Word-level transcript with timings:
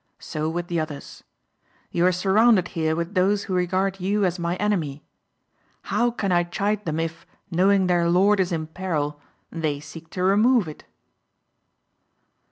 So 0.17 0.49
with 0.49 0.65
the 0.65 0.79
others. 0.79 1.23
You 1.91 2.07
are 2.07 2.11
surrounded 2.11 2.69
here 2.69 2.95
with 2.95 3.13
those 3.13 3.43
who 3.43 3.53
regard 3.53 3.99
you 3.99 4.25
as 4.25 4.39
my 4.39 4.55
enemy. 4.55 5.03
How 5.83 6.09
can 6.09 6.31
I 6.31 6.43
chide 6.43 6.85
them 6.85 6.99
if, 6.99 7.27
knowing 7.51 7.85
their 7.85 8.09
lord 8.09 8.39
is 8.39 8.51
in 8.51 8.65
peril, 8.65 9.21
they 9.51 9.79
seek 9.79 10.09
to 10.17 10.23
remove 10.23 10.67
it?" 10.67 10.85